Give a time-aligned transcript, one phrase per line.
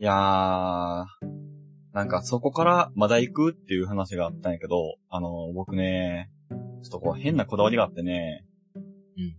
[0.00, 1.04] いやー、
[1.92, 8.78] なんかそこからまだ行くっていう話があったんやけど、あの、僕ね、ちょっとこう変なこだわりがあってね、う
[9.20, 9.36] ん。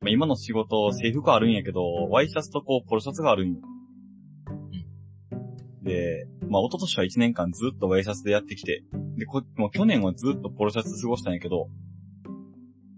[0.00, 3.60] まあ、今の仕事、制服あるんやけど、ワイシャツとこう、ポロシャツがあるんよ。
[5.82, 8.82] で、まあ、一昨年は1年間ずっとワイシャツでやってきて、
[9.18, 11.68] で、こもう去年はずっとポロシャツ過ごしたんやけど、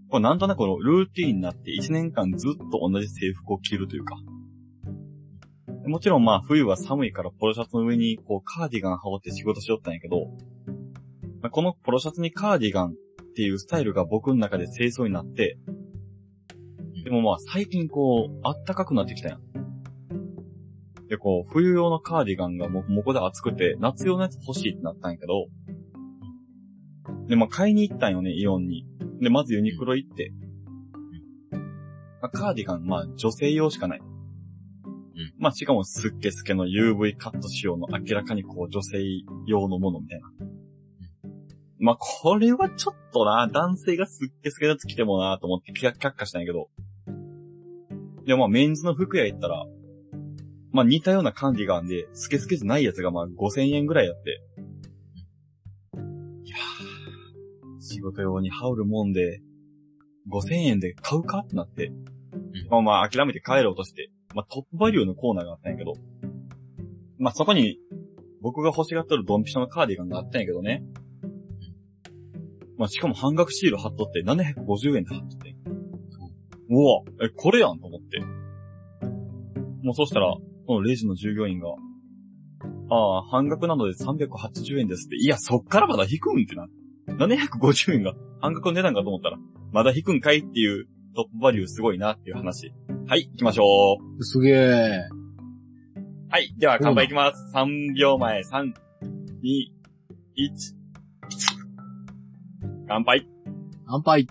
[0.07, 4.15] これなんとなくこのルーティーンになって1年間ずっと同じ制服を着るというか。
[5.87, 10.27] もちろんまあ冬は寒いからポロシャツの上にこうカーディガン羽織って仕事しよったんやけど、
[11.41, 12.93] まあ、このポロシャツにカーディガンっ
[13.35, 15.57] ていうスタイルが僕の中で清掃になって、
[17.03, 19.41] でもまあ最近こう、あったかくなってきたやん。
[21.07, 25.45] で、こう、冬用のカーディガンがもう、もこで暑くて、夏用のやつ欲しいってなったんやけど、
[27.27, 28.87] で、まあ買いに行ったんよね、イオンに。
[29.21, 30.31] で、まずユニクロ行って、
[32.21, 34.01] まあ、カーディガン、まあ女性用しかない。
[35.37, 38.99] まあしかもスッケスケの UV カット仕様の明らかにこう女性
[39.47, 40.27] 用のものみたいな。
[41.79, 46.69] まあこれはちょっとな、男性がスッケスケのやつ着てもなと思って却却下したんやけど。
[48.25, 49.65] でもまあメンズの服屋行ったら、
[50.71, 54.41] まあ似たようなカーディガンで、スケスケじゃないやつがまあ5000円ぐらいやって。
[56.43, 59.41] いやー、仕事用に羽織るもんで、
[60.31, 61.91] 5000円で買うかってなって。
[62.69, 65.93] まあまあ諦めて帰ろうとして、まあトップバリューのコーナーがあったんやけど、
[67.17, 67.79] まあそこに
[68.41, 70.83] 僕が欲しがっとるドンピシャのカーディガンがあったんやけどね。
[72.77, 75.55] まあしかも半額シール貼っとって750円で貼っとって。
[76.69, 78.19] うわ、え、これやんと思って。
[79.83, 81.69] もうそしたら、このレジの従業員が、
[82.89, 85.15] ああ、半額なので380円ですって。
[85.15, 86.67] いや、そっからまだ引くんってな。
[87.07, 89.37] 750円が半額の値段かと思ったら、
[89.71, 92.73] まだ引くんかいっていうトップバリューすごいなっていう話。
[93.07, 94.23] はい、行きましょう。
[94.23, 95.07] すげえ。
[96.29, 97.55] はい、では乾杯いきます。
[97.55, 98.73] 3秒前、3、2、
[100.37, 100.75] 1。
[102.87, 103.27] 乾杯。
[103.87, 104.27] 乾杯。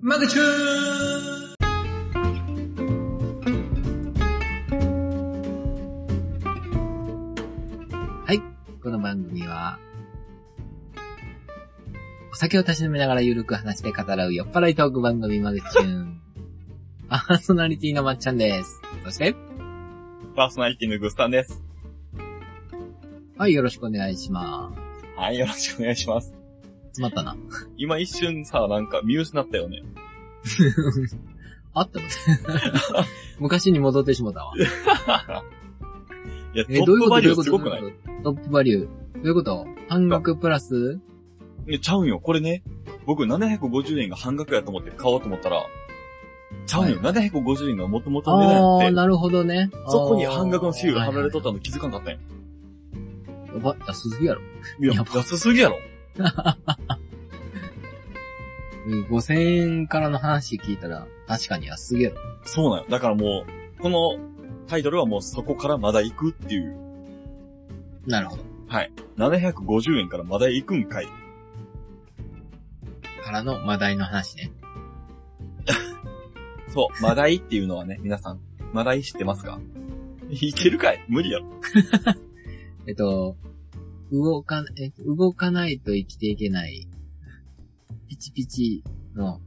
[0.00, 1.46] マグチュー
[8.82, 9.80] この番組は、
[12.36, 16.20] お酒をたしなめながらゆるく話して語らう酔っ払いトーク番組マグチューン。
[17.08, 18.82] パーソナリティのまっちゃんです。
[19.06, 19.34] そして、
[20.36, 21.62] パーソナリティのグスタンです。
[23.38, 24.70] はい、よろしくお願いしま
[25.16, 26.26] はい、よろしくお願いします。
[26.28, 26.34] す。
[26.88, 27.34] 詰まったな。
[27.78, 29.82] 今一瞬さ、なんか見失ったよね。
[31.72, 32.08] あったもん
[33.40, 34.52] 昔に戻ってしもたわ。
[36.54, 37.08] いや、トえ、どういうこと？
[37.08, 37.80] ップバリューすごくない？
[37.80, 38.34] どういうこと？
[38.34, 38.84] トップバリュー。
[38.84, 38.90] ど
[39.22, 39.66] ういうこと？
[39.88, 41.00] 半額プラス？
[41.68, 42.20] えちゃうんよ。
[42.20, 42.62] これね、
[43.06, 45.64] 僕750円が半額やと思って買おうと思ったら、
[46.66, 46.98] ちゃうんよ。
[47.00, 49.70] 750円が元々の値段あー、やって、なるほどね。
[49.88, 52.18] そこに半額のシール貼られとっったの気づかんかったんや。
[53.46, 53.52] た。
[53.54, 54.40] やば、安すぎやろ。
[54.80, 55.78] いや、やば安すぎやろ。
[59.10, 59.34] 5000
[59.80, 62.16] 円からの話聞いたら、確かに安すぎやろ。
[62.44, 62.86] そうなんよ。
[62.88, 63.44] だからも
[63.78, 64.16] う、この
[64.68, 66.76] タイトルはもうそこからまだ行くっていう。
[68.06, 68.42] なるほど。
[68.68, 68.92] はい。
[69.16, 71.08] 750円からまだ行くんかい。
[73.26, 74.52] からの話題の話ね。
[76.72, 78.40] そう、マダイっていうのはね、皆さん、
[78.72, 79.58] マダイ知ってますか？
[80.30, 81.04] いけるかい？
[81.08, 81.46] 無理やろ。
[82.86, 83.36] えっと、
[84.12, 86.86] 動か、え、動かないと生きていけない、
[88.08, 88.84] ピチピチ
[89.16, 89.40] の、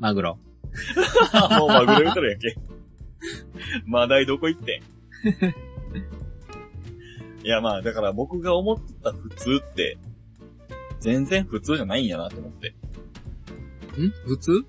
[0.00, 0.38] マグロ。
[1.60, 2.56] もうマグロ言うとるやんけ。
[3.86, 4.82] マダイどこ行って
[7.44, 7.46] ん？
[7.46, 9.96] いやまあ、だから僕が思ってた普通って、
[10.98, 12.74] 全然普通じゃないんやなと思って。
[13.98, 14.10] ん？
[14.26, 14.64] 普通？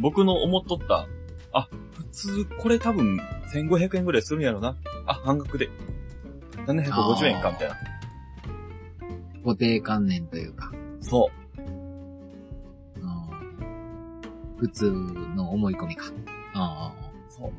[0.00, 1.06] 僕の思っとった、
[1.52, 3.18] あ、普通、これ多分
[3.52, 4.76] 1500円ぐらいするんやろな。
[5.06, 5.68] あ、半額で。
[6.66, 7.76] 750円か、みたいな。
[9.44, 11.60] 固定観念というか、そう。
[11.62, 11.78] うん
[14.58, 16.06] 普通の思い込みか。
[16.54, 17.52] ああそう。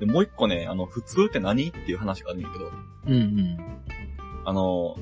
[0.00, 2.70] で、もう一個ね、あの、普通って何っていう話があるんやけど、
[3.06, 3.58] うんうん。
[4.46, 4.96] あの、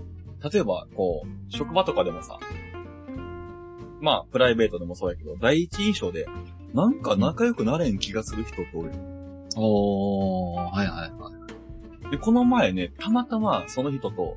[0.52, 2.38] 例えば、こう、職場とかでもさ、
[4.00, 6.26] まあ、プライベートでもそうやけど、第一印象で、
[6.74, 8.90] なんか仲良くなれん気がする人っておる。
[9.56, 12.10] おー、はいはいはい。
[12.10, 14.36] で、この前ね、たまたまその人と、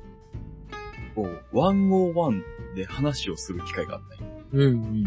[1.14, 2.42] こう、101
[2.76, 5.04] で話をする機会があったんようんうんうん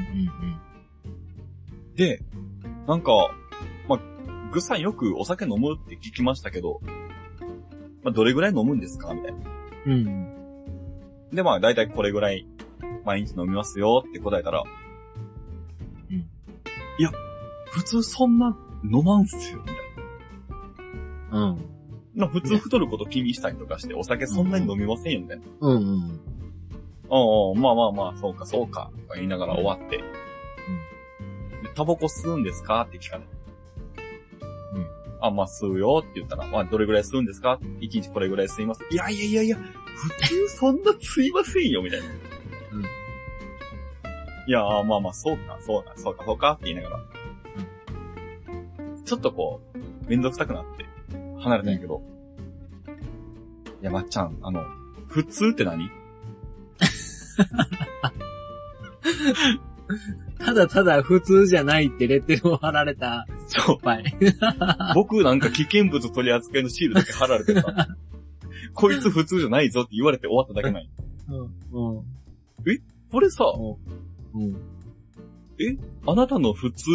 [1.95, 2.21] で、
[2.87, 3.11] なんか、
[3.87, 3.99] まあ、
[4.51, 6.79] ぐっさんよくお酒飲むって聞きましたけど、
[8.03, 9.13] まあ、どれぐらい飲むんですか？
[9.13, 9.39] みたいな。
[9.87, 9.93] うん。
[9.93, 9.95] う
[11.31, 11.35] ん。
[11.35, 12.47] で、まあ、だいたいこれぐらい、
[13.07, 14.61] 毎日飲みますよって答えたら、
[16.11, 16.29] うん
[16.99, 17.09] いや、
[17.71, 19.75] 普通そんな飲まんすよ、みたい
[21.31, 21.39] な。
[21.39, 21.57] うん。
[22.15, 25.43] な普通太ること気にしたりとかして、お酒そんなに飲みませんよ、みたいな。
[25.61, 26.19] うんうん。
[27.09, 29.97] おうおうまあまあまあ、そうかそうか、とか言いながら終わって。
[29.97, 30.03] で
[31.75, 33.29] タバコ吸うんですかって聞かれて。
[34.73, 34.87] うん
[35.21, 37.59] あ、まあ吸うよって言ったら、まあどれぐらい吸うんですか？
[37.79, 38.83] 一日これぐらい吸います。
[38.91, 42.05] いやいやいやいや、普通そんな吸いませんよ、みたいな。
[44.47, 47.03] うんいや、まあまあ、そうか、そうか、そうか、そうかって言いながら。
[49.03, 50.85] ちょっとこう、めんどくさくなって、
[51.41, 52.01] 離れたんやけど。
[53.81, 54.63] いや、まっちゃん、あの、
[55.07, 55.89] 普通って何？
[60.39, 63.77] ただただ普通じゃないってレッテルを貼られたそう。
[64.95, 67.87] 僕なんか危険物取り扱いのシールだけ貼られてさ、
[68.73, 70.89] こいつ普通じゃないぞって言われて終わっただけない。
[71.29, 71.97] うん。
[71.97, 72.03] うん。
[73.11, 73.45] これさ、
[74.37, 75.79] うん。
[76.05, 76.89] あなたの普通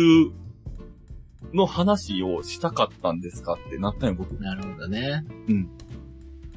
[1.52, 4.34] の話をしたかったんですかってなったんよ、僕。
[4.40, 5.24] なるほどね。
[5.48, 5.68] うん。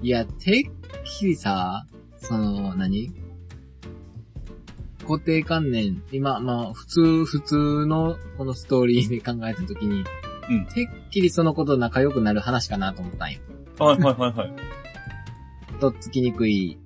[0.02, 0.72] いや、てっ
[1.04, 1.86] きりさ、
[2.18, 3.12] その、何？
[5.08, 10.04] 固定観念、今、まあ、普通、普通のこのストーリーで考えたときに、
[10.50, 13.40] うんてっきりそのこと仲良くなる話かなと思ったんよ。
[13.80, 14.54] はいはいはいはい。
[15.80, 16.78] とっつきにくい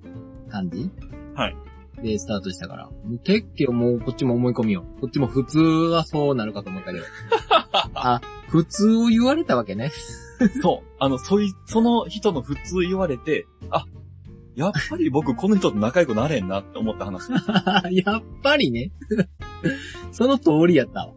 [0.48, 0.90] 感じ？
[1.34, 1.56] はい。
[2.02, 2.86] で、スタートしたから。
[2.86, 4.84] もうてっきりもうこっちも思い込みよ。
[5.00, 7.04] こっちも普通はそうなるかと思ったけど。
[7.94, 9.90] あ、普通を言われたわけね。
[10.62, 10.88] そう。
[10.98, 13.84] あの、そい、その人の普通言われて、あ、
[14.56, 17.30] やっぱり僕この人と仲良くなれんなって思った話。
[17.92, 18.90] やっぱりね。
[20.10, 21.12] その通りやったわ。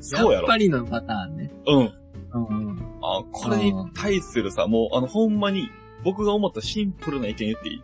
[0.00, 0.56] そうやろやっぱ。
[0.58, 1.50] りのパターンね。
[1.66, 1.92] うん。
[2.34, 2.78] うんうん。
[3.02, 5.68] あ、これに対するさ、もう、あの、ほんまに、
[6.04, 7.82] 僕が思ったシンプルな意見言っていい？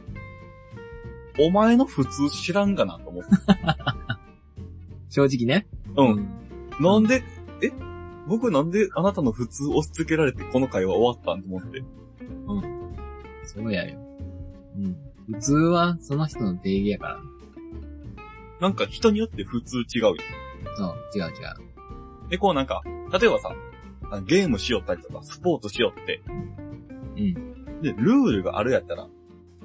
[1.39, 3.31] お前の普通知らんがなと思って。
[5.11, 5.67] 正直ね。
[5.97, 6.29] うん。
[6.81, 7.23] なんで、
[7.63, 7.73] え？
[8.27, 11.83] 僕なんであなたの普通押し付けられてこの会話終わったんと思って。
[13.45, 13.99] そうやよ。
[14.77, 14.97] うん。
[15.35, 17.21] 普通はその人の定義やから。
[18.61, 20.17] なんか人によって普通違うよ。
[20.77, 22.31] そう、違う違う。
[22.31, 22.83] で、こうなんか、
[23.13, 23.55] 例えばさ、
[24.27, 26.23] ゲームしよったりとか、スポーツしよって、
[27.17, 27.83] うん。
[27.83, 29.09] で、ルールがあるやったら、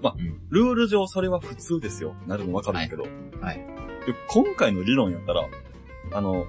[0.02, 2.16] まあ、うんルール上それは普通ですよ。
[2.26, 3.04] なるのわかるんだけど、
[3.42, 3.58] はい。
[4.06, 5.48] で今回の理論やったら、
[6.14, 6.46] あの、うん。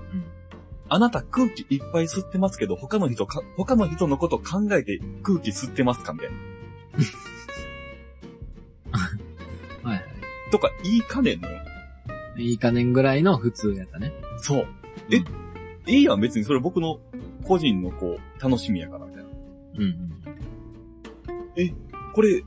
[0.90, 6.36] あなた空気いっぱい吸ってますけど、他の人か、他の人のこと考えて空気吸ってますかみたいな。
[9.88, 10.04] はいはい。
[10.50, 11.58] とか言いかねんのよ。
[12.38, 14.12] いいかねんぐらいの普通やったね。
[14.38, 14.66] そう。
[15.10, 15.22] え、
[15.92, 17.00] いいやん、別にそれ僕の
[17.44, 19.30] 個人のこう、楽しみやから、みたいな。
[19.74, 20.12] うんうん。
[22.14, 22.44] これ、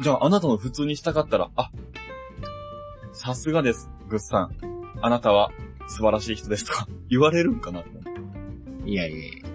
[0.00, 1.70] じゃああなたの普通にしたかったら、あ、
[3.12, 4.50] さすがです、グッさん。
[5.00, 5.50] あなたは
[5.88, 7.82] 素晴らしい人ですとか 言われるんかな
[8.84, 9.48] いやいやいや。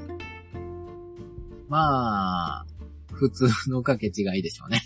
[1.70, 2.66] まあ、
[3.12, 4.82] 普通のかけ違いでしょうね。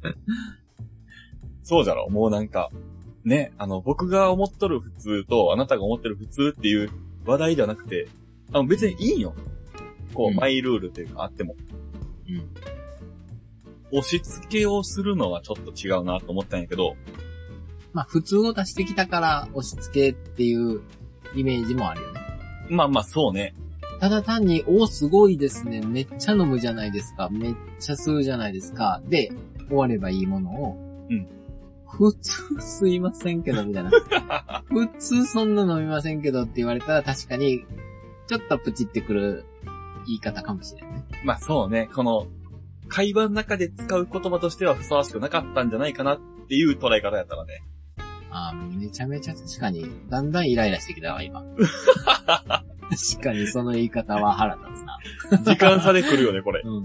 [1.62, 2.70] そうじゃろもうなんか、
[3.24, 6.90] ね、あの、僕が思っとる普通と、あなたが思ってる普通っていう
[7.26, 8.08] 話題ではなくて、
[8.52, 9.34] あの別にいいんよ。
[10.14, 11.54] こう、うんマイルールっていうかあっても。
[12.28, 12.48] うん。
[13.92, 16.96] 押し付けをするのはちょっと違うなと思ったんやけど、
[17.92, 20.82] まあ、普通を出してきたから押し付けっていう
[21.34, 22.20] イメージもあるよね。
[22.68, 23.54] まあまあそうね。
[24.00, 25.82] ただ単に、おすごいですね。
[25.82, 27.28] めっちゃ飲むじゃないですか。
[27.30, 29.02] めっちゃ吸うじゃないですか。
[29.06, 29.30] で、
[29.68, 31.28] 終わればいいものを、うん。
[31.86, 33.90] 普通吸いませんけど、みたいな。
[34.70, 37.66] 普通そんな飲みませんけどって言われたら確かに、
[38.26, 39.44] ちょっとプチってくる
[40.06, 41.04] 言い方かもしれないね。
[41.22, 42.26] まあそうね、この、
[42.90, 47.62] 会話の中で使う言葉としてはふさわしくなかったんじゃないかなっていう捉え方やったらね。
[48.30, 51.42] あーめちゃめちゃ確かに、だんだんイライラしてきたわ、今。
[52.90, 55.54] 確かにその言い方は腹立つな。
[55.54, 56.62] 時間差で来るよね、これ。
[56.64, 56.74] うん。
[56.74, 56.84] うん。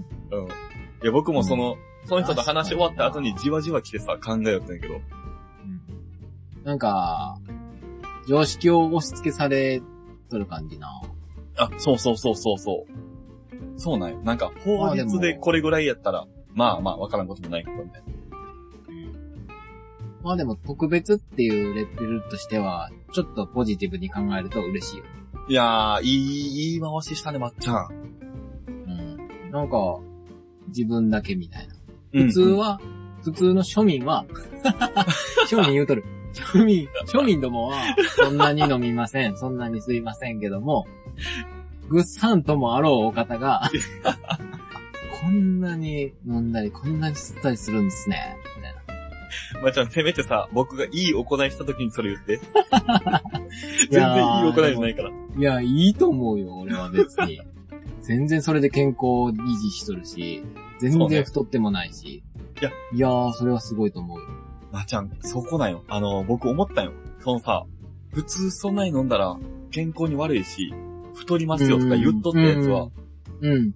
[1.04, 4.94] や、僕もその、その人と話し終わった後にじわじわ来てさ、考えよったんやけど。
[4.94, 5.02] うん
[6.64, 7.38] なんか、
[8.28, 9.80] 常識を押し付けされ
[10.28, 11.00] とる感じな。
[11.56, 13.05] あ、そうそうそうそうそう。
[13.76, 14.20] そうなんよ。
[14.22, 18.16] なんか、法律でこれぐらいやったら、まあまあ、わからんこともないけど、みたいな。
[20.22, 25.04] まあでも特別っていうレッテルとしては、ちょっとポジティブに考えると嬉しいよ。
[25.48, 27.88] いやー、いい、いい回ししたね、まっちゃん。
[28.66, 29.50] うん。
[29.52, 30.00] なんか、
[30.68, 31.74] 自分だけみたいな。
[32.14, 32.80] うん普通は、
[33.22, 34.26] 普通の庶民は、
[35.48, 36.04] 庶民言うとる。
[36.32, 37.76] 庶民、庶民どもは、
[38.16, 39.36] そんなに飲みません。
[39.36, 40.86] そんなに吸いませんけども、
[41.88, 43.70] ぐっさんともあろうお方が、
[45.22, 48.36] こんなに飲んだり、こんなに吸ったりするんですね。
[48.56, 49.62] みたいな。
[49.62, 52.40] まっちゃん、せめてさ、僕がいい行いした時にそれ言って。
[53.90, 55.10] 全然いい行いじゃないから。
[55.10, 57.40] いや、いいと思うよ、俺は別に。
[58.02, 60.44] 全然それで健康を維持しとるし、
[60.78, 62.22] 全然太ってもないし。
[62.60, 64.26] いや、いやー、それはすごいと思うよ。
[64.72, 65.84] まーちゃん、そこなんよ。
[65.88, 66.92] あの、僕思ったよ。
[67.20, 67.64] そのさ、
[68.12, 69.36] 普通そんなに飲んだら
[69.70, 70.72] 健康に悪いし、
[71.16, 72.88] 太りますよとか言っとったやつは、
[73.40, 73.52] うん。
[73.52, 73.74] うん。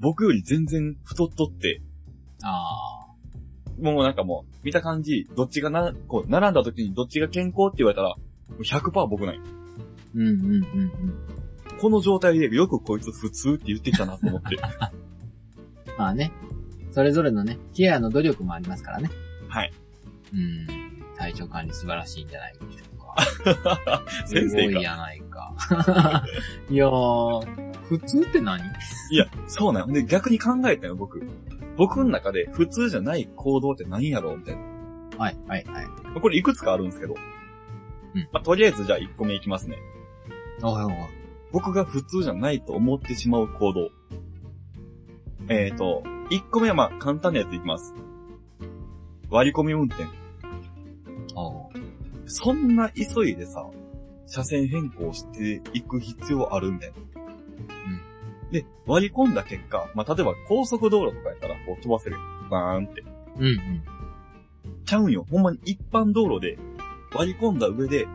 [0.00, 1.80] 僕より全然太っとって、
[2.42, 2.94] あ
[3.80, 9.36] もうなんかもう、見た感じ、どっちがな、こう、並んだ時にどっちが健康って言われたら、もう100%僕ない。
[9.36, 9.40] ー。
[10.14, 11.80] うんうんうんうん。
[11.80, 14.56] この状態でよくこいつ普通って言ってきたなと思って。
[15.98, 16.32] まあね。
[16.92, 19.10] それぞれのね、ケアの努力もありますからね。
[19.48, 19.72] はい。
[20.32, 20.66] うん。
[21.16, 22.93] 体調管理素晴らしいんじゃないでしょうか。
[24.26, 24.62] 先生か。
[24.62, 25.54] すごいやないか。
[26.70, 28.60] いやー、普通って何？
[29.10, 29.94] いや、そうなんよ。
[29.94, 31.22] で、逆に考えたよ、僕。
[31.76, 34.62] 僕の中で普通じゃない行動って何やろうみたいな。
[35.18, 36.20] はい、はい、はい。
[36.20, 37.14] これいくつかあるんですけど。
[38.14, 39.78] うんまあ、とりあえずじゃあ1個目いきますね。
[40.62, 40.94] おいおい
[41.52, 43.90] 僕が普通じゃないと思ってしまう行動。
[45.48, 47.94] えーと、1個目はまあ簡単なやついきます。
[49.30, 50.04] 割り込み運転。
[51.34, 51.83] おう
[52.26, 53.66] そんな急いでさ、
[54.26, 56.94] 車線変更していく必要あるみたいな。
[58.50, 62.16] で、割り込んだ結果、まあ、例えば高速道路とかやったらこう飛ばせる。
[62.50, 63.02] バーンって。
[63.38, 63.82] うんうん。
[64.84, 65.26] ちゃうんよ。
[65.28, 66.58] ほんまに一般道路で
[67.12, 68.06] 割り込んだ上で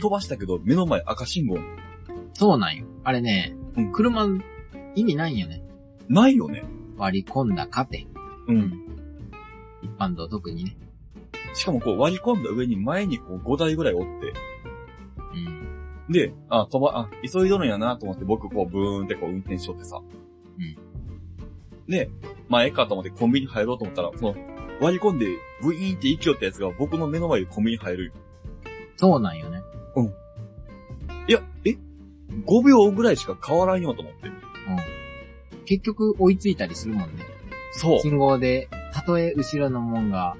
[0.00, 1.58] 飛ばしたけど目の前赤信号
[2.34, 2.86] そうなんよ。
[3.04, 4.26] あれね、うん車、
[4.94, 5.62] 意味ないんよね。
[6.08, 6.64] ないよね。
[6.96, 8.06] 割り込んだかて。
[8.48, 8.86] うん。
[9.82, 10.76] 一般道特にね。
[11.54, 14.32] しかもこう割り込んだ上に前にこう5台ぐらいおって、
[16.08, 16.12] うん。
[16.12, 20.00] で、あ、飛ば、あ、急いどるんやなと思って僕こうブーンってこう運転しとってさ。
[20.58, 21.90] うん。
[21.90, 22.10] で、
[22.48, 24.34] まあええかと思ってコンビニ入ろうと思ったら、その
[24.80, 25.26] 割り込んで
[25.62, 28.12] ブイーンって勢いったやつが僕の目の前でコンビニ入るよ。
[28.96, 29.62] そうなんよね。
[31.28, 31.76] いや、え
[32.46, 34.28] ?5 秒ぐらいしか変わらんよと思って。
[34.28, 35.64] うん。
[35.64, 37.24] 結局追いついたりするもんね。
[37.72, 38.00] そう。
[38.00, 40.36] 信号で、たとえ後ろのもんが、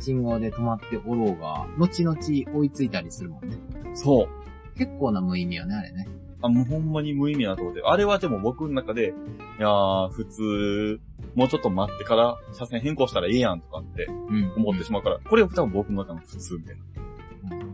[0.00, 3.56] 信号で止まっておろうが、後々追いついたりするもんね。
[3.94, 4.78] そう。
[4.78, 6.08] 結構な無意味よね、あれね。
[6.42, 7.82] あ、もうほんまに無意味なところで。
[7.84, 9.14] あれはでも僕の中で、
[9.58, 11.00] いやー、普通、
[11.34, 14.52] もうちょっと待ってから車線変更したらええやんとかってうん。
[14.56, 16.82] 思ってしまうから、これは多分僕の中の普通みたいな。
[16.82, 16.92] うん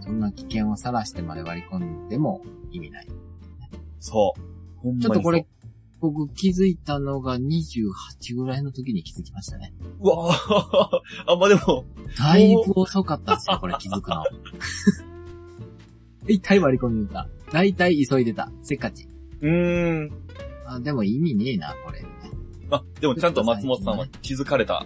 [0.00, 3.08] そんな危険をさらしてまで割り込んでも意味ない。
[4.00, 4.78] そう。
[4.80, 5.46] ほんまにそうちょっとこれ、
[6.00, 9.74] 僕気づいたのが28ぐらいの時に気づきましたね。
[10.00, 11.84] うわー あ、まあでも、
[12.16, 14.24] だいぶ遅かったっすよ、これ気づくの。
[16.28, 17.28] 一回割り込みに行った。
[17.52, 18.50] だいたい急いでた。
[18.62, 19.08] せっかち。
[19.40, 20.10] うーん。
[20.66, 22.04] あ、でも意味ねえな、これ。
[22.70, 24.84] あ、でもちゃんと松本さんは気づかれた。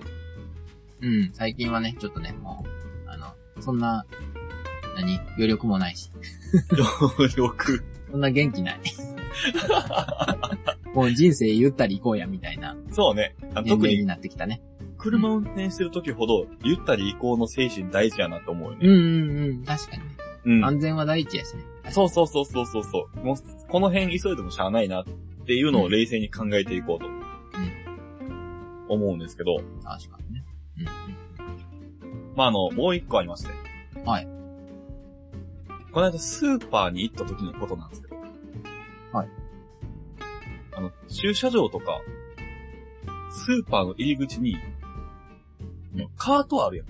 [1.01, 2.65] うん、最近はね、ちょっとね、も
[3.07, 3.27] う、あの、
[3.61, 4.07] そんな、
[4.95, 6.11] 何余力もないし。
[7.37, 7.83] よく。
[8.11, 8.81] そんな元気ない。
[10.95, 13.35] もう人生ゆったり行こうや、みたいなそうね。
[13.55, 14.63] 特に齢になってきたね。
[15.03, 18.89] 車運転してる時ほど、ゆったり移行の精神大事やなと思うよね。
[18.89, 20.09] うんうんうん、確かにね。
[20.45, 20.65] うん。
[20.65, 21.65] 安全は第一やしね。
[21.91, 23.21] そうそうそうそうそうそう。
[23.25, 23.37] もう、
[23.69, 25.05] この辺急いでもしゃあないなっ
[25.47, 27.07] ていうのを冷静に考えていこうと。
[28.89, 30.45] 思うんですけど、確かにね。
[32.37, 33.51] まあ、あの、もう一個ありまして。
[34.05, 34.29] はい。
[35.93, 38.17] この間スーパーに行った時のことなんですけど。
[39.13, 39.29] はい。
[40.75, 42.01] あの、駐車場とか、
[43.31, 44.57] スーパーの入り口に、
[46.17, 46.87] カートあるやん。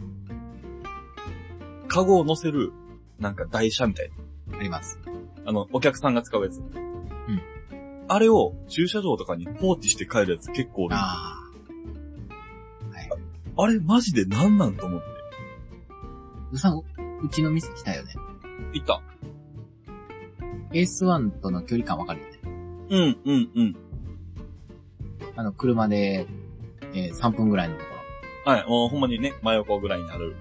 [1.89, 2.73] カゴを乗せる、
[3.19, 4.15] なんか台車みたいな。
[4.55, 4.61] うん。
[4.61, 4.99] あります。
[5.45, 6.63] あの、お客さんが使うやつ。
[8.09, 10.95] あれを駐車場とかに放置して帰るやつ結構おる。
[10.95, 11.35] あ
[13.57, 13.67] ああ。
[13.67, 15.07] れマジで何なんと思って。
[16.53, 18.13] うさん、うちの店来たよね。
[18.75, 19.01] 行った。
[20.75, 22.39] エース1との距離感わかるよね。
[22.91, 23.77] うん、うん、うん。
[25.35, 26.27] あの、車で、
[26.95, 27.92] えー3分ぐらいのとこ
[28.45, 30.31] はい、もうほんまにね、真横ぐらいにある。
[30.31, 30.37] ろ。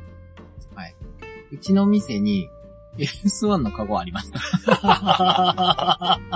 [1.51, 2.49] うちの店に、
[2.97, 4.39] エース1のカゴありました。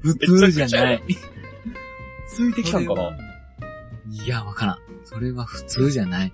[0.00, 1.02] 普通じゃない。
[2.28, 3.10] ついてきたんかな？
[4.10, 4.78] いや、わからん。
[5.04, 6.32] それは普通じゃない。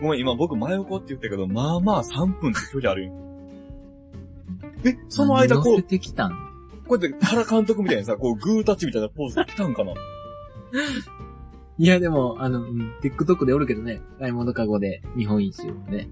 [0.00, 3.12] ごめん、今僕真横って言ったけど、まあまあ3分って距離あるよ。
[4.84, 6.32] え、その間こう乗せ、てきたん？
[6.88, 9.94] こうやって原監督みたいにさ、こうグータッチみたいなポーズで来たんかな？
[11.78, 14.00] いや、でも、あの、うん、TikTok でおるけどね。
[14.18, 16.08] 買い物カゴで日本一周ね。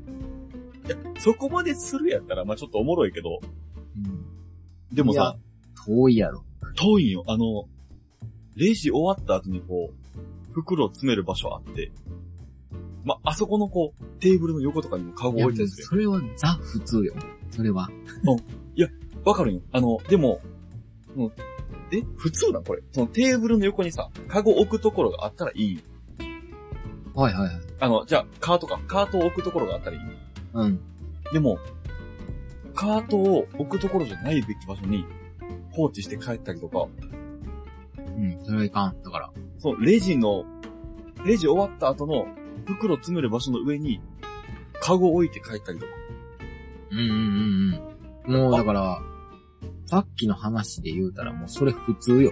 [1.19, 3.41] そこまでするやったら、まあちょっとおもろいけど、
[3.97, 4.95] うん。
[4.95, 5.37] でもさ、
[5.87, 6.45] 遠いやろ。
[6.77, 7.25] 遠いんよ。
[7.27, 7.69] あの、
[8.57, 11.93] レジ終わった後にこう、袋を詰める場所あって、
[13.05, 15.87] まあ、あそこのこう、テーブルの横とかにもカゴいや、置いてるんですよ。
[15.89, 17.15] それはザ普通よ。
[17.51, 17.91] それは。
[19.25, 19.61] わかるよ。
[19.73, 20.41] あの、でも、
[21.15, 21.33] もう
[21.93, 22.83] え普通なんこれ。
[22.93, 25.83] そのテーブルの横にさ、カゴ置くところがあったらいい。
[27.15, 27.61] はいはいはい。
[27.81, 28.81] あの、じゃあ、カートか。
[28.87, 30.03] カートを置くところがあったらいい。
[30.55, 30.81] うん。
[31.33, 31.59] でも、
[32.75, 35.05] カートを置くところじゃないべき場所に
[35.73, 36.87] 放置して帰ったりとか、
[37.97, 38.39] うん。
[38.45, 39.03] それはいかん。
[39.03, 39.31] だから。
[39.59, 40.45] そのレジの、
[41.25, 42.27] レジ終わった後の
[42.67, 44.01] 袋詰める場所の上に、
[44.81, 45.93] カゴ置いて帰ったりとか。
[46.93, 48.43] うんうんうんうん。
[48.43, 49.03] もうだから、
[49.91, 52.31] さっきの話で言うたらもうそれ普通よ。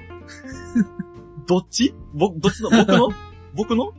[1.48, 1.92] どっち？
[2.14, 2.70] ぼ、どっちの？
[2.70, 3.08] 僕の？
[3.52, 3.92] 僕の？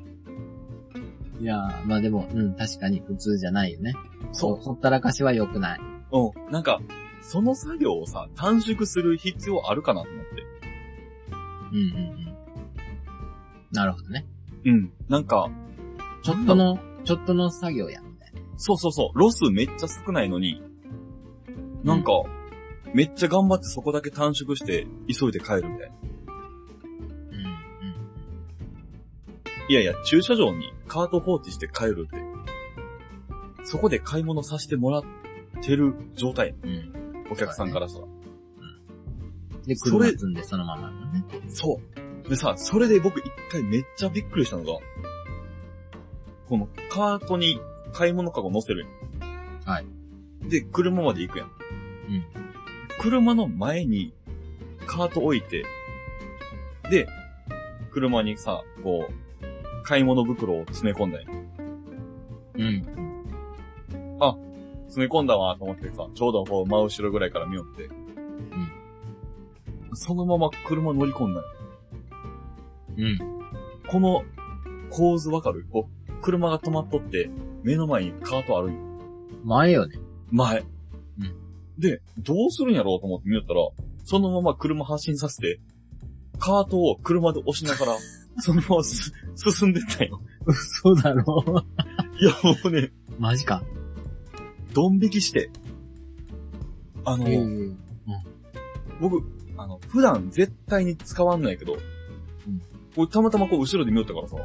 [1.42, 3.96] いやー、まあでも、うん、確かに普通じゃないよね。
[4.32, 4.56] そう。
[4.56, 5.80] ほったらかしは良くない。
[6.13, 6.51] うん。
[6.54, 6.80] なんか、
[7.22, 10.32] その作業をさ、短縮する必要あるかなと思って。
[11.74, 11.86] うんうんう
[12.30, 12.38] ん。
[13.74, 14.25] なるほどね。
[14.63, 14.94] うん。
[15.10, 15.51] なんか、
[16.24, 18.39] ちょっとの、ちょっとの作業や、みたいな。
[18.56, 20.63] そうそうそう、ロスめっちゃ少ないのに、
[21.84, 22.12] なんか、
[22.93, 25.96] めっちゃ頑張ってそこだけ短縮して、急いで帰るみたいな。
[27.31, 27.50] うん
[29.69, 32.17] いやいや、駐車場にカート放置して帰るって、
[33.65, 35.03] そこで買い物させてもらっ
[35.62, 36.55] てる状態。
[36.63, 36.69] うん。
[36.69, 37.27] うん。
[37.31, 38.08] お客さんからしたら。
[39.67, 41.24] で、それ車積んでそのままのね。
[41.50, 41.79] そ
[42.25, 42.29] う。
[42.29, 44.79] でさ、それで僕一回めっちゃびっくりしたのが、
[46.48, 47.60] このカートに
[47.93, 48.88] 買い物かご乗せる
[49.22, 49.69] やん。
[49.69, 49.86] はい。
[50.50, 51.48] で、車まで行くやん。
[51.48, 52.49] うん。
[53.00, 54.13] 車の前に
[54.86, 55.65] カート置いて、
[56.91, 57.08] で、
[57.91, 61.27] 車にさ、こう、買い物袋を詰め込んだんや。
[62.56, 62.86] うん。
[64.89, 67.89] 詰め込んだわと思ってさ、ちょうどこう真後ろぐらいから見よって。
[69.94, 71.50] そのまま車乗り込んだんや。
[72.98, 73.20] うん。
[73.88, 74.24] この
[74.89, 75.68] 構図わかる？
[75.72, 77.29] こう、車が止まっとって、
[77.62, 78.79] 目の前にカートあるんよ
[79.43, 80.00] 前よね。
[80.32, 80.63] 前。
[81.80, 83.62] で、どうするんやろうと思って見よったら、
[84.04, 85.60] そのまま車発進させて、
[86.38, 87.98] カートを車で押しながら、
[88.42, 90.22] そのまます進んでったんよ。
[90.46, 91.65] 嘘だろ
[92.22, 93.63] いや、もうね、マジか。
[94.74, 95.50] ドン引きして。
[97.06, 97.89] あの、ええ
[99.00, 99.24] 僕、
[99.58, 101.78] あの、普段絶対に使わんないけど、
[102.96, 104.36] これたまたまこう後ろで見よったからさ、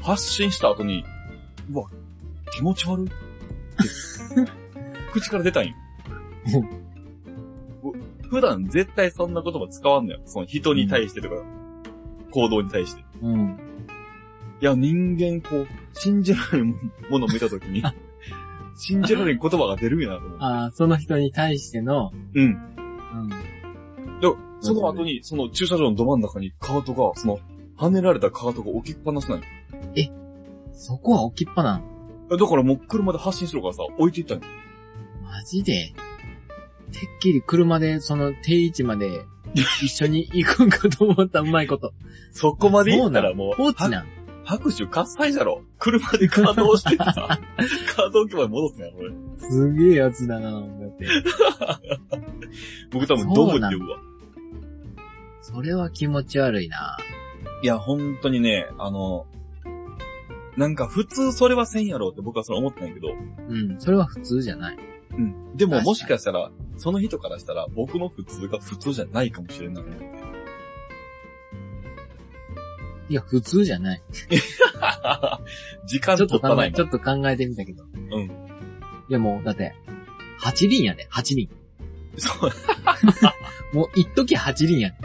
[0.00, 1.04] 発進した後に、
[1.70, 1.84] うわ、
[2.52, 4.63] 気持ち悪いって、
[5.14, 5.74] 口から出たんよ。
[8.28, 10.20] 普段絶対そんな言葉使わんのよ。
[10.24, 11.36] その人に対してとか、
[12.32, 13.04] 行動に対して。
[13.22, 13.58] うん。
[14.60, 16.74] いや、人間こう、信じられん
[17.10, 17.82] ものを見たときに、
[18.76, 20.44] 信じられん言葉が出るんやなと思って。
[20.44, 22.44] ああ、その人に対しての、うん。
[22.44, 23.28] うん。
[24.20, 24.28] で、
[24.60, 27.38] その後に、その駐車場のど真ん中にカートが、その、
[27.78, 29.46] 跳ねられたカートが置きっぱなしなのよ。
[30.72, 31.82] そこは置きっぱなん？
[32.28, 34.46] だからもう車で発進するからさ、置いていったのよ。
[35.34, 35.92] マジで？
[36.92, 39.24] てっきり車でその定位置まで
[39.82, 41.92] 一緒に行くんかと思ったうまいこと。
[42.30, 44.06] そこまで行ったらもう、は放置なん。
[44.44, 45.62] 拍手喝采じゃろ。
[45.80, 47.40] 車でカート押しててさ、
[47.96, 49.10] カート置き場に戻すんやろ、俺。
[49.38, 50.62] すげえやつだなだっ
[50.98, 51.08] て。
[52.92, 53.98] 僕多分ドブって呼ぶわ。
[55.40, 56.96] それは気持ち悪いな。
[57.62, 59.26] いや、本当にね、あの、
[60.56, 63.08] なんか普通それはせんやろって僕はそれ思ったんやけど、
[63.48, 63.80] うん。
[63.80, 64.78] それは普通じゃない。
[65.16, 65.56] うん。
[65.56, 69.84] でももしかしたら、その人からしたら僕の普通が普通じゃないかもしれんない。
[73.08, 74.02] いや、普通じゃない。
[75.86, 77.84] 時間ちょっと考え、取ったないちょっと考えてみたけど。
[77.84, 78.22] うん。
[78.24, 78.30] い
[79.10, 79.74] やもう、だって、
[80.40, 81.48] 8輪やで、8輪。
[82.16, 82.50] そう、
[83.76, 84.96] もう、一時8輪やで。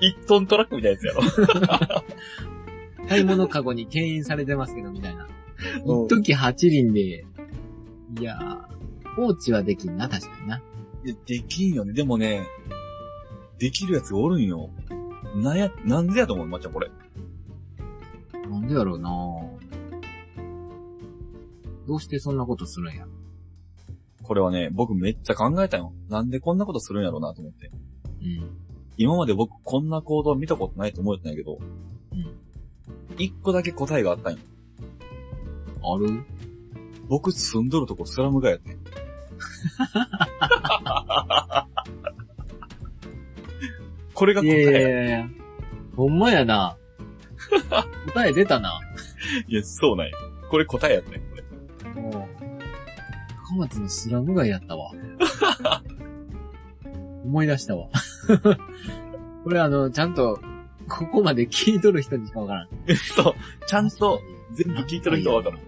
[0.00, 2.04] 一トントラックみたいなやつやろ。
[3.08, 5.24] 買い物カゴに牽引されてますけど、みたいな。
[5.24, 5.32] うん
[6.06, 7.24] 一時8輪で、
[8.18, 8.81] いやー、
[9.16, 10.62] 放置はできんな、確かにな。
[11.04, 11.92] いやできんよね。
[11.92, 12.46] でもね、
[13.58, 14.70] できるやつがおるんよ。
[15.36, 16.46] なんや、なんでやと思う？
[16.46, 16.90] まっちゃんこれ。
[18.32, 19.10] なんでやろうな
[21.86, 23.06] どうしてそんなことするんや？
[24.22, 25.92] これはね、僕めっちゃ考えたよ。
[26.08, 27.70] なんでこんなことするんやろうなと思って。
[28.20, 28.50] うん。
[28.96, 31.58] 今まで僕こんな行動見たことないと思ってたんやけど、
[32.12, 32.36] うん。
[33.18, 34.38] 一個だけ答えがあったんよ。
[35.82, 36.22] ある？
[37.08, 38.78] 僕住んどるとこスラム街やってん。
[44.14, 44.80] これがいやい答えや。
[44.80, 45.28] やいやいや。
[45.96, 46.76] ほんまやな。
[48.14, 48.80] 答え出たな。
[49.48, 50.12] いや、そうなんや。
[50.50, 51.26] これ答えやったんや、こ
[51.94, 52.02] れ。
[52.02, 52.12] もう、
[53.48, 54.90] 高松のスラム街やったわ。
[57.24, 57.88] 思い出したわ。
[59.44, 60.40] これあの、ちゃんと、
[60.88, 62.68] ここまで聞いとる人にしかわからん。
[62.96, 63.34] そう、
[63.66, 64.20] ちゃんと、
[64.52, 65.58] 全部聞いてる人はわかる。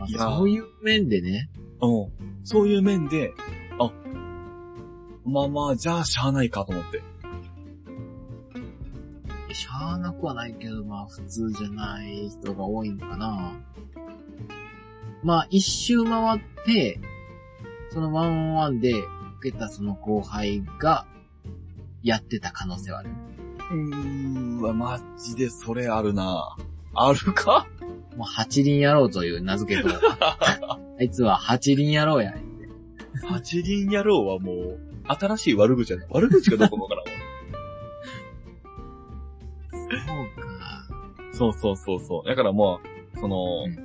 [0.00, 1.48] あいやーそういう面でね。
[1.86, 2.12] うん。
[2.44, 3.32] そういう面で、
[3.78, 3.90] あ、
[5.24, 7.02] まあまあ、じゃあしゃあないかと思って。
[9.54, 13.52] しゃあなくはないけど、まあ普通じゃない人が多いんかな。
[15.22, 17.00] まあ一周回って、
[17.90, 18.92] そのワンオンワンで
[19.38, 21.06] 受けたその後輩が
[22.02, 23.10] やってた可能性はある。
[23.72, 26.56] うーわ、マジでそれあるな
[26.94, 27.66] あるか？
[28.16, 29.88] もう八輪野郎という名付けと、
[30.98, 32.34] あいつは八輪野郎や。
[33.22, 36.06] 八輪野郎はもう、新しい悪口やな。
[36.10, 37.10] 悪口かどうかもわからんわ。
[39.90, 40.88] そうか。
[41.32, 42.28] そうそうそうそう。
[42.28, 43.84] だからまあ、その、うん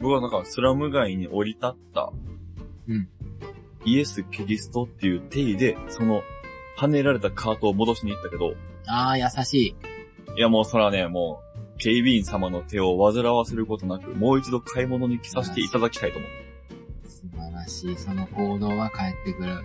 [0.00, 2.10] 僕はなんかスラム街に降り立った、
[2.88, 3.08] うん
[3.84, 6.22] イエス・キリストっていう定義で、その、
[6.78, 8.54] 跳ねられたカートを戻しに行ったけど、
[8.86, 9.74] ああ、優し
[10.34, 10.36] い。
[10.36, 11.49] いやもうそれはね、もう、
[11.80, 16.30] 警備員様の手を煩わせることなく、もう一度買い物に来させていただきたいと思う。
[17.08, 17.96] 素晴らしい。
[17.96, 19.62] その行動は返ってくる。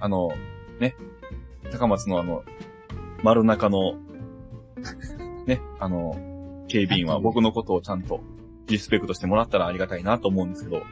[0.00, 0.30] あの、
[0.80, 0.96] ね、
[1.70, 2.42] 高松のあの、
[3.22, 3.96] 丸中の、
[5.46, 8.20] ね、あの、警備員は僕のことをちゃんと
[8.66, 10.82] リスペクトしてもらったらありがたいなと思うんですけど、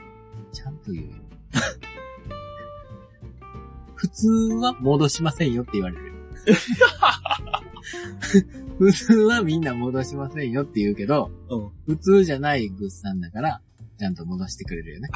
[0.53, 1.13] ちゃんと言うよ。
[3.95, 4.29] 普通
[4.61, 6.13] は戻しませんよって言われる。
[8.79, 11.71] 普通はみんな戻しませんよって言うけど、うん。
[11.87, 13.61] 普通じゃないグッさんだから、
[13.99, 15.09] ちゃんと戻してくれるよね。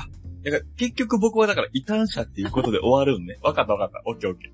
[0.44, 3.38] だから結局僕はだから異端者っていうことで終わるんね。
[3.42, 4.02] わかったわかった。
[4.06, 4.52] オッケーオッケ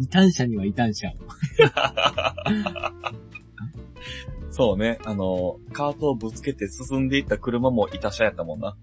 [0.00, 1.08] 異端者には異端者。
[1.08, 1.14] ー。
[4.50, 4.98] そうね。
[5.04, 8.76] あの、カートをぶつけて進んでいった車も異端者やったもんな。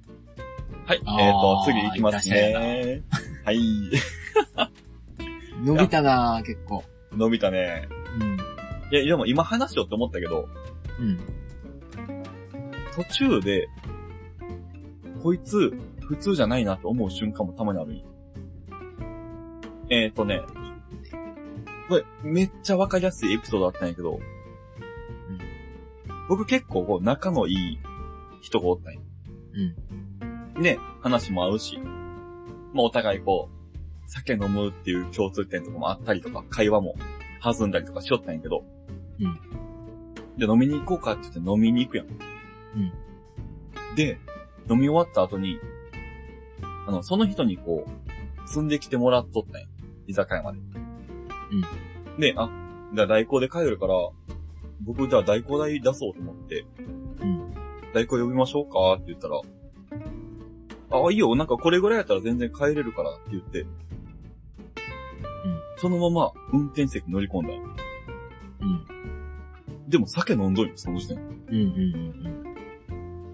[0.85, 1.01] はい。
[1.05, 3.03] あーえっ、と、次行きますね。
[3.43, 3.59] はい。
[5.65, 6.85] 伸びたなぁ、結構。
[7.11, 7.89] 伸びたね。
[8.21, 8.46] うん。
[8.91, 10.47] いや、でも今話しようって思ったけど、
[10.99, 11.19] うん。
[12.95, 13.67] 途中で、
[15.21, 15.73] こいつ、
[16.07, 18.05] 普通じゃないなと思う瞬間もたまにあるんよ
[19.89, 20.41] えっ、ー、とね、
[21.89, 24.19] これ、めっちゃわかりやすいエピソードだったんやけど、
[26.27, 27.79] 僕結構こう仲のいい
[28.41, 29.01] 人がおったんよ。
[30.55, 30.61] うん。
[30.61, 31.77] ね、話も合うし、
[32.73, 36.95] まあお互いこう、酒飲むっていう共通点とかもあったりとか、会話も
[37.41, 38.63] 弾んだりとかしよったんやけど、
[39.19, 40.37] うん。
[40.37, 42.07] で、飲みに行こうかって言って飲みに行くやん。
[42.07, 43.95] うん。
[43.95, 44.19] で、
[44.69, 45.59] 飲み終わった後に、
[46.87, 49.67] あの、その人にこう、積んできてもらっとったんや。
[50.07, 50.59] 居酒屋まで。
[50.59, 52.19] うん。
[52.19, 52.49] で、あ、
[52.93, 53.93] じゃあ代行で帰るから、
[54.81, 56.65] 僕じゃあ代行代出そうと思って、
[57.21, 57.53] うん。
[57.93, 59.41] 代行呼びましょうかって言ったら、
[60.89, 63.65] あ、いいよ、なんかこれぐらいやったら全然帰れるからって言って、
[65.77, 67.61] そのまま運転席乗り込んだよ。
[68.61, 69.89] うん。
[69.89, 71.17] でも酒飲んどいよ、その時点。
[71.17, 71.55] うん。
[71.55, 71.59] う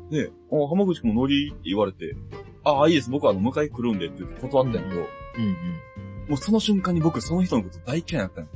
[0.08, 0.10] ん。
[0.10, 2.16] で、あ、浜口くんも乗りって言われて、
[2.64, 5.46] あ、いいです、僕はあの、迎え来るんでって言って断ったんやけど、うん。
[5.46, 6.30] うん。
[6.30, 8.50] もうその瞬間に僕その人のこと大嫌いだったんよ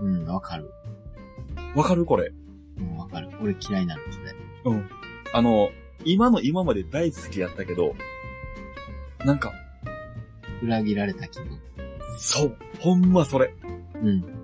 [0.00, 0.22] うん。
[0.22, 0.26] うん。
[0.26, 0.70] わかる。
[1.74, 2.32] わかるこれ。
[2.78, 3.30] うん、わかる。
[3.40, 4.32] 俺嫌いなんですね。
[4.64, 4.88] うん。
[5.32, 5.70] あの、
[6.04, 7.94] 今の今まで大好きやったけど、
[9.24, 9.52] なんか、
[10.62, 11.58] 裏切られた気分。
[12.18, 13.54] そう、ほんまそれ。
[13.94, 14.41] うん。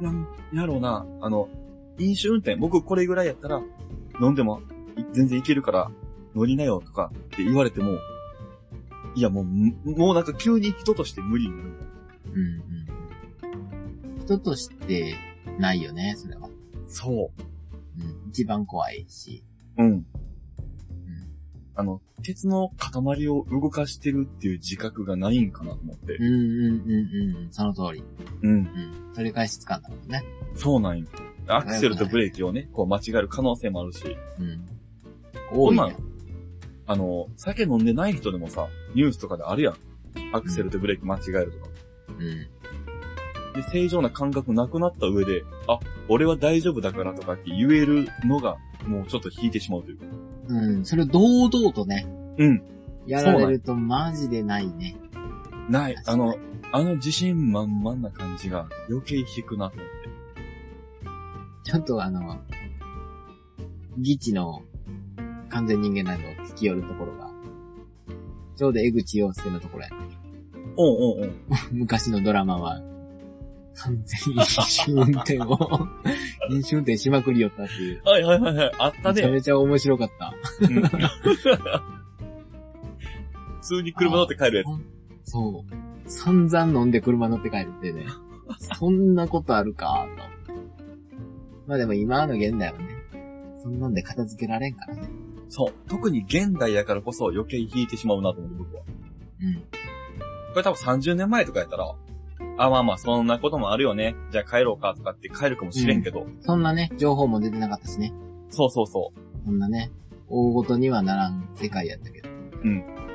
[0.00, 1.48] なんやろうな、あの、
[1.98, 3.62] 飲酒運転、僕これぐらいやったら、
[4.20, 4.60] 飲んでも
[4.96, 5.90] い全然いけるから、
[6.34, 7.98] 乗りなよとかって言われても、
[9.14, 11.70] いやもう、もうなんか急に人として無理になる。
[12.34, 12.40] うん。
[14.14, 14.20] うん。
[14.20, 15.14] 人として
[15.58, 16.50] ないよね、それは。
[16.86, 17.30] そ
[17.98, 18.28] うん。
[18.28, 19.42] 一番怖いし。
[19.78, 19.82] う。
[19.82, 20.06] うん。
[21.76, 21.80] うん。
[21.80, 26.24] あの、鉄の塊を動かしてるっていう自覚がないんかなと思ってうん。
[26.24, 27.48] うんうんうん。
[27.50, 28.04] その通り。
[28.42, 28.50] うん。
[28.50, 29.12] うん。
[29.14, 30.24] 取り返しつかんだもんね。
[30.54, 31.06] そうなんよ。
[31.48, 34.66] アクセルとブレーキをね、こう間違える可能性もあるし、うん。
[35.52, 35.96] 多いね。
[36.86, 39.76] あの、酒飲んでない人でもさ、ニュースとかであるやん。
[40.32, 41.70] アクセルとブレーキ間違えるとか。
[42.08, 42.46] うん。
[43.54, 50.04] で、正常な感覚なくなった上で、あ、俺は大丈夫だからとかって言えるのが、もうちょっと引いてしまうというか。
[50.48, 50.84] うん。
[50.84, 52.06] それを堂々とね、
[52.38, 52.62] うん。
[53.06, 54.96] やられるとマジでないね。
[55.68, 55.96] ない。
[56.06, 56.36] あの、
[56.72, 59.96] あの自信満々な感じが余計引くなと思って。
[61.64, 62.38] ちょっとあの、
[63.98, 64.62] ギチの
[65.48, 67.30] 完全人間などを突き寄るところが、
[68.56, 69.96] ちょうど江口洋介のところやね。
[70.76, 71.34] おうんうんうん。
[71.78, 72.80] 昔のドラマは、
[73.78, 75.58] 完全に飲酒運転を、
[76.50, 78.02] 飲酒運転しまくりよったっていう。
[78.04, 78.72] はいはいはいはい。
[78.78, 79.32] あっためちゃね。
[79.34, 80.34] めちゃ面白かった。
[80.62, 80.82] うん
[83.66, 84.64] 普通に車乗って帰るや
[85.24, 85.30] つ。
[85.32, 86.10] そう。
[86.10, 88.06] 散々飲んで車乗って帰るってね。
[88.78, 90.06] そんなことあるか、
[91.66, 92.86] まあでも今の現代はね、
[93.60, 95.08] そんなんで片付けられんからね。
[95.48, 95.72] そう。
[95.88, 98.82] 特に現代やからこそ余計引いてしまうなと思う、僕は。
[99.42, 99.54] うん。
[99.56, 99.62] こ
[100.56, 101.92] れ多分30年前とかやったら、
[102.58, 104.16] あ、まあまあ、そんなこともあるよね。
[104.30, 106.26] じゃあ帰ろうかとかって帰るかもしれんけど。
[106.40, 108.12] そんなね、情報も出てなかったしね。
[108.48, 109.44] そうそうそう。
[109.44, 109.90] そんなね、
[110.28, 112.28] 大ごとにはならん世界やったけど。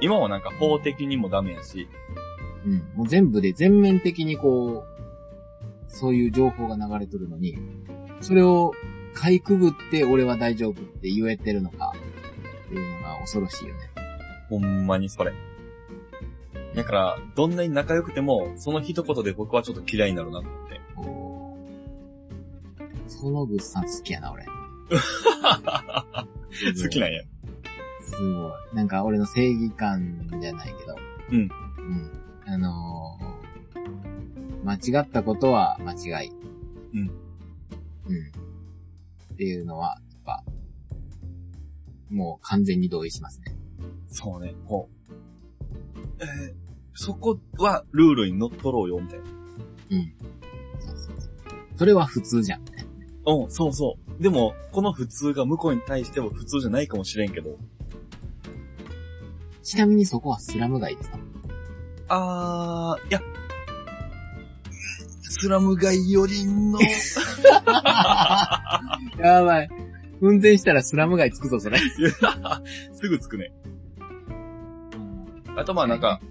[0.02, 1.88] 今はなんか法的にもダメやし、
[2.66, 2.84] うん。
[2.96, 4.92] もう全部で全面的にこう、
[5.88, 7.58] そういう情報が流れとるのに、
[8.22, 8.72] それを
[9.14, 11.94] かいくぐって俺は大丈夫って言えてるのか、
[12.66, 13.82] っていうのが恐ろしいよね。
[14.50, 15.34] ほんまにそれ。
[16.76, 20.50] だから、どんなに仲良くても、その一言で僕はちょっと嫌いになるなって。
[20.96, 24.46] こうそのぐっさん好きやな、俺。
[24.92, 27.22] 好きなんや。
[28.02, 28.52] すごい。
[28.74, 30.96] なんか俺の正義感じゃないけど。
[31.32, 31.38] うん。
[31.38, 31.52] うん。
[32.46, 36.32] あのー、間違ったことは間違い。
[36.94, 37.00] うん。
[37.00, 37.12] うん。
[39.34, 40.44] っていうのは、やっぱ、
[42.10, 43.56] もう完全に同意しますね。
[44.08, 45.14] そうね、こう。
[46.20, 46.61] えー
[47.04, 49.26] そこはルールに乗っ取ろうよ、みたいな。
[49.26, 49.30] う
[49.96, 50.14] ん。
[50.80, 51.32] そうそうそう。
[51.78, 52.86] それは普通じゃんね。
[53.26, 54.22] うん、そうそう。
[54.22, 57.58] でも、この普通が向こうに対しては普通じゃないかもしれんけど。
[59.64, 61.18] ちなみにそこはスラム街ですか？
[62.10, 63.20] あー、いや、
[65.24, 66.78] スラム街よりの、
[69.20, 69.70] やばい。
[70.20, 71.80] 運転したらスラム街着くぞ、それ。
[71.80, 71.90] す
[73.10, 73.52] ぐ着くね。
[75.58, 76.22] あとまあなんか、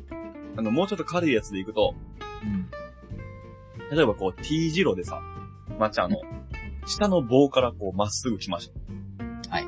[0.56, 1.94] あの、もうちょっと軽いやつでいくと、
[2.42, 2.70] うん。
[3.96, 5.20] 例えばこう T 字路でさ、
[5.78, 6.20] まっちゃの、
[6.86, 8.70] 下の棒からこうまっすぐ来まし
[9.48, 9.50] た。
[9.50, 9.66] はい。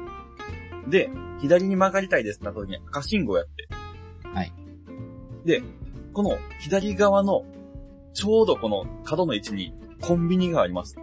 [0.91, 3.69] で、左に曲がりたいですってなった時に赤信号やって。
[4.29, 4.53] はい。
[5.45, 5.63] で、
[6.13, 7.45] この左側の、
[8.15, 10.97] ちょうどこの角の位置にコンビニがあります。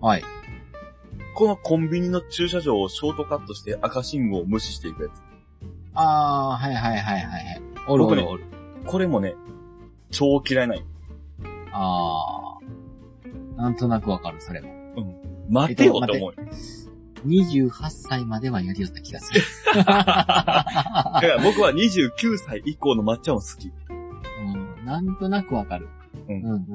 [0.00, 0.24] はい。
[1.34, 5.22] このコンビニの駐車場をショートカットして赤信号を無視していくやつ。
[5.94, 7.62] あー、はいはいはいはいはい。
[7.88, 8.44] おるおるおる。
[8.86, 9.34] これもね、
[10.10, 10.84] 超嫌いない。
[11.72, 13.56] あー。
[13.56, 14.68] なんとなくわかる、それも。
[15.48, 16.48] 待てよって思うよ。
[17.26, 19.42] 28歳まではやりよった気がする。
[19.74, 23.72] だから僕は29歳以降の抹茶を好き。
[23.90, 25.88] うん、なんとなくわかる。
[26.28, 26.66] うんうんうんうん。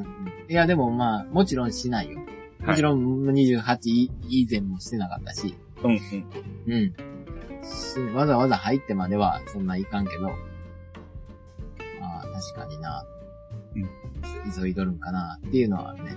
[0.49, 2.17] いや、でもまあ、もちろんしないよ。
[2.17, 2.33] はい
[2.65, 5.99] もちろん28以前もしてなかったし、うん
[6.67, 6.73] うん。
[6.73, 6.93] うん。
[7.61, 10.31] しわざわざ入ってまではそんないかんけど、
[12.51, 13.05] 確かにな。
[13.75, 13.89] うん。
[14.53, 16.15] 急いどるんかなっていうのはあるね。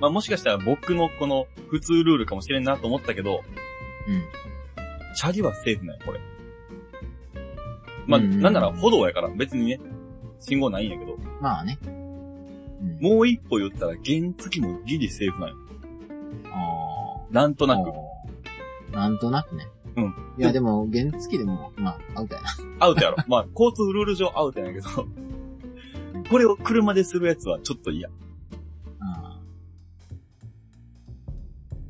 [0.00, 3.42] まあもしかしたら僕のこの普通ルールかもしれんなと思ったけど、
[4.08, 4.22] うん。
[5.14, 6.20] チャリはセーフなんや、これ。
[8.06, 9.80] まあ、うんうんなんなら歩道やから別にね、
[10.40, 11.78] 信号ないんやけど、まあね。
[11.84, 12.98] うん。
[13.00, 15.56] もう一歩言ったら原付もギリセーフなんよ。
[16.52, 17.90] あなんとなく。
[18.92, 18.96] あ。
[18.96, 19.68] なんとなくね。
[19.96, 20.14] うん。
[20.38, 22.48] いや、でも、原付でも、まあ、アウトやな。
[22.80, 23.16] アウトやろ。
[23.28, 24.88] まあ、交通ルール上アウトやねんけど、
[26.30, 28.08] これを車でするやつはちょっと嫌。
[29.00, 29.40] あ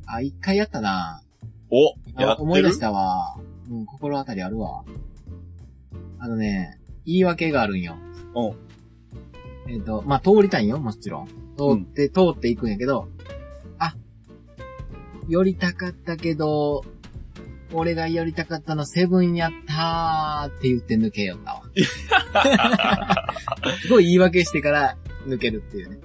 [0.05, 1.21] あ、一回やったな。
[1.71, 2.43] おあやってる？
[2.43, 3.37] 思い出したわ。
[3.69, 4.83] うん、心当たりあるわ。
[6.19, 7.97] あのね、言い訳があるんよ。
[8.35, 9.71] うん。
[9.71, 11.27] えっ、と、まあ、通りたいんよ、もちろん。
[11.27, 11.33] 通
[11.81, 13.07] って、通っていくんやけど、
[13.79, 13.95] あ、
[15.27, 16.83] 寄りたかったけど、
[17.73, 21.63] 俺が寄りたかったのセブンやったーって言って抜けよったわ。
[23.81, 24.97] すごい言い訳してから
[25.27, 25.97] 抜けるっていうね。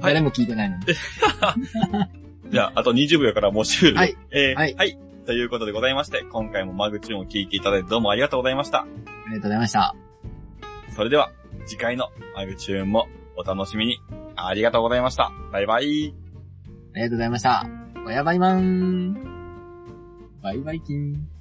[0.00, 0.84] はい誰も聞いてないのに。
[2.50, 3.96] じゃあ、あと20秒やからもう終了。
[3.96, 4.16] はい。
[4.30, 4.98] えー、ははいい。
[5.24, 8.80] ということでございまして、今回もマグチューンを聞いていただいてどうもありがとうございました。
[8.80, 8.86] あ
[9.28, 9.94] りがとうございました。
[10.94, 11.30] それでは、
[11.64, 13.98] 次回のマグチューンもお楽しみに。
[14.36, 15.32] ありがとうございました。
[15.52, 16.14] バイバイ。
[16.94, 17.66] ありがとうございました。
[18.06, 19.14] おやばいまーん。
[20.42, 21.33] バイバイキン。